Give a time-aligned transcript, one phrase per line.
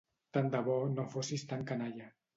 [0.37, 2.13] Tant de bo no fossis tan canalla.